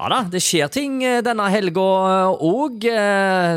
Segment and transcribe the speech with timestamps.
[0.00, 1.82] Ja da, det skjer ting eh, denne helga
[2.40, 2.86] òg.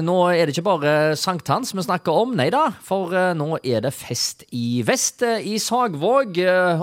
[0.03, 2.65] Nå er det ikke bare sankthans vi snakker om, nei da.
[2.83, 6.41] For eh, nå er det fest i vest eh, i Sagvåg.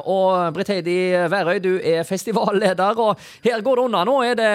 [0.09, 0.97] Og Britt Heidi
[1.29, 4.07] Værøy, du er festivalleder, og her går det unna.
[4.09, 4.51] Nå er det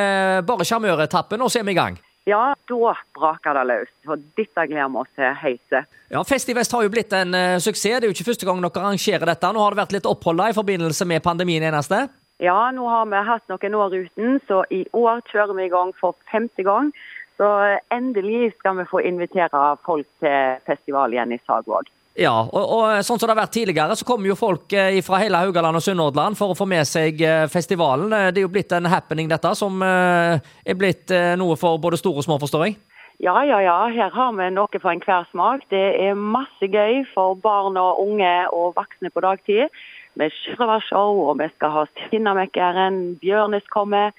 [0.49, 2.01] bare sjarmøretappen, og så er vi i gang.
[2.25, 3.95] Ja, da braker det løs.
[4.09, 5.85] Og dette gleder vi oss til heise.
[6.09, 7.99] Ja, Fest i Vest har jo blitt en suksess.
[8.01, 9.53] Det er jo ikke første gang dere arrangerer dette.
[9.53, 12.07] Nå har det vært litt opphold i forbindelse med pandemien eneste?
[12.43, 15.93] Ja, nå har vi hatt noen år uten, så i år kjører vi i gang
[15.99, 16.91] for femte gang.
[17.39, 17.47] Så
[17.91, 21.87] endelig skal vi få invitere folk til festival igjen i Sagvåg.
[22.15, 25.19] Ja, og, og, sånn som det har vært tidligere, så kommer jo folk eh, fra
[25.19, 28.07] hele Haugaland og Sunnhordland for å få med seg eh, festivalen.
[28.15, 32.23] Eh, det er jo blitt en happening, dette, som er blitt noe for både store
[32.23, 32.77] og små, forstår jeg?
[33.23, 33.75] Ja, ja, ja.
[33.91, 35.67] Her har vi noe for enhver smak.
[35.71, 39.67] Det er masse gøy for barn og unge og voksne på dagtid
[40.19, 44.15] med sjørøvershow, og vi skal ha Sinnamekkeren, Bjørnis kommer.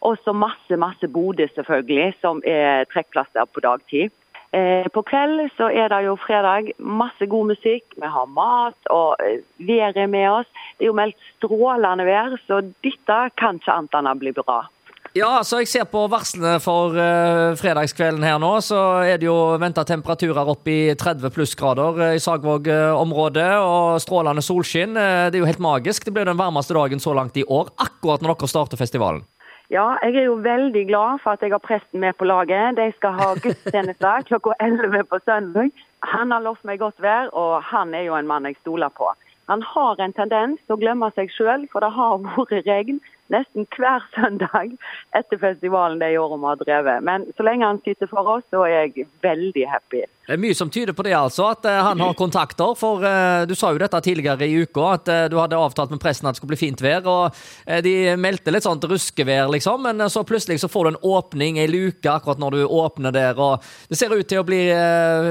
[0.00, 4.10] Og så masse, masse Bodø, selvfølgelig, som er trekkplasser på dagtid.
[4.52, 6.72] Eh, på kveld så er det jo fredag.
[6.78, 7.84] Masse god musikk.
[7.94, 10.48] Vi har mat, og eh, været med oss.
[10.78, 14.64] Det er jo meldt strålende vær, så dette kan ikke annet enn å bli bra.
[15.10, 19.56] Ja, så jeg ser på varslene for uh, fredagskvelden her nå, så er det jo
[19.58, 23.48] venta temperaturer opp i 30 plussgrader uh, i Sagvåg-området.
[23.58, 24.94] Og strålende solskinn.
[24.94, 26.06] Uh, det er jo helt magisk.
[26.06, 29.26] Det blir den varmeste dagen så langt i år, akkurat når dere starter festivalen.
[29.70, 32.78] Ja, jeg er jo veldig glad for at jeg har presten med på laget.
[32.78, 35.74] De skal ha gudstjeneste klokka 11 på søndag.
[36.14, 39.10] Han har lovt meg godt vær, og han er jo en mann jeg stoler på.
[39.50, 43.66] Han har en tendens til å glemme seg sjøl, for det har vært regn nesten
[43.74, 44.76] hver søndag
[45.16, 47.04] etter festivalen de årene vi har drevet.
[47.06, 50.04] Men så lenge han sitter for oss, så er jeg veldig happy.
[50.26, 52.76] Det er mye som tyder på det, altså, at uh, han har kontakter.
[52.78, 56.02] For uh, du sa jo dette tidligere i uka, at uh, du hadde avtalt med
[56.02, 57.06] pressen at det skulle bli fint vær.
[57.10, 57.42] Og
[57.86, 61.70] de meldte litt sånn ruskevær, liksom, men så plutselig så får du en åpning, ei
[61.70, 63.38] luke, akkurat når du åpner der.
[63.38, 64.62] Og det ser ut til å bli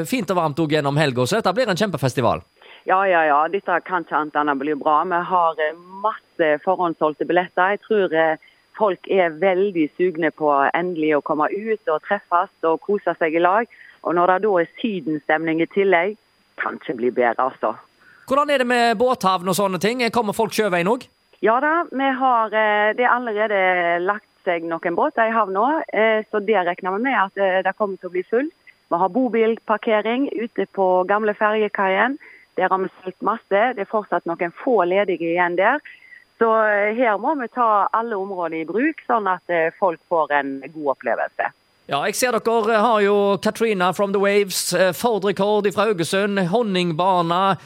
[0.09, 2.43] fint og varmt òg gjennom helga, så dette blir en kjempefestival.
[2.89, 3.39] Ja, ja, ja.
[3.53, 5.03] Dette kan ikke annet enn å bli bra.
[5.05, 5.59] Vi har
[6.01, 7.75] masse forhåndssolgte billetter.
[7.75, 8.47] Jeg tror eh,
[8.79, 13.43] folk er veldig sugne på endelig å komme ut og treffes og kose seg i
[13.45, 13.69] lag.
[14.01, 16.15] Og når det da er sydenstemning i tillegg,
[16.59, 17.75] kan ikke bli bedre, altså.
[18.25, 20.01] Hvordan er det med båthavn og sånne ting?
[20.15, 21.05] Kommer folk sjøveien òg?
[21.45, 23.61] Ja da, vi har eh, det er allerede
[24.01, 28.01] lagt seg noen båter i havna, eh, så det regner vi med at det kommer
[28.01, 28.57] til å bli fullt.
[28.89, 32.17] Vi har bobilparkering ute på gamle ferjekaien.
[32.59, 33.63] Der har vi solgt masse.
[33.77, 35.79] Det er fortsatt noen få ledige igjen der.
[36.39, 40.35] Så eh, her må vi ta alle områder i bruk, sånn at eh, folk får
[40.39, 41.51] en god opplevelse.
[41.89, 47.57] Ja, jeg ser dere har jo Katrina from the Waves, eh, Ford-rekord fra Haugesund, Honningbana,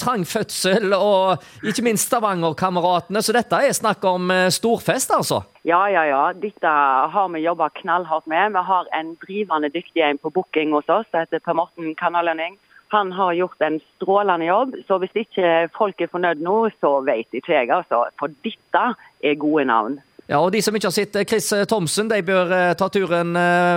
[0.00, 3.22] trang fødsel og ikke minst Stavanger-kameratene.
[3.22, 5.42] Så dette er snakk om storfest, altså?
[5.68, 6.22] Ja, ja, ja.
[6.32, 6.72] Dette
[7.12, 8.56] har vi jobba knallhardt med.
[8.56, 12.56] Vi har en drivende dyktig en på booking hos oss, som heter Per Morten Kanalønning.
[12.94, 17.34] Han har gjort en strålende jobb, så hvis ikke folk er fornøyd nå, så vet
[17.34, 18.04] ikke jeg, altså.
[18.20, 18.84] For dette
[19.26, 19.98] er gode navn.
[20.26, 22.88] Ja, og De som ikke har sett eh, Chris eh, Thomsen, de bør eh, ta
[22.90, 23.30] turen,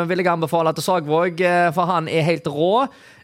[0.09, 1.43] vil jeg anbefale til Sagvåg,
[1.75, 2.73] for han er helt rå.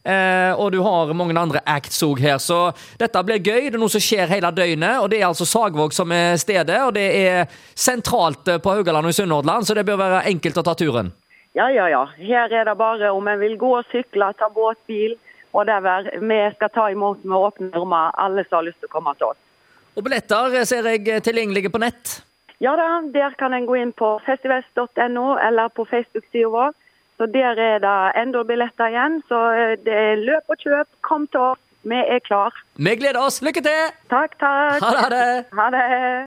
[0.06, 2.68] Og du har mange andre acts òg her, så
[3.02, 3.72] dette blir gøy.
[3.72, 5.00] Det er noe som skjer hele døgnet.
[5.02, 9.16] og Det er altså Sagvåg som er stedet, og det er sentralt på Haugaland og
[9.16, 11.10] i Sunnhordland, så det bør være enkelt å ta turen.
[11.58, 12.04] Ja, ja, ja.
[12.20, 15.18] Her er det bare om en vil gå og sykle, ta båt, bil
[15.56, 16.10] whatever.
[16.20, 19.32] Vi skal ta imot med åpne armer alle som har lyst til å komme til
[19.32, 19.42] oss.
[19.96, 22.18] Og Billetter ser jeg tilgjengelige på nett?
[22.64, 26.76] Ja da, der kan en gå inn på festivest.no eller på Facebook-sida vår.
[27.18, 29.22] Så Der er det enda billetter igjen.
[29.28, 30.88] Så eh, det er løp og kjøp.
[31.02, 32.56] Kom til oss, vi er klar.
[32.76, 33.42] Vi gleder oss.
[33.42, 33.94] Lykke til!
[34.12, 34.84] Takk, takk.
[34.84, 35.28] Ha det.
[35.56, 35.86] Ha det.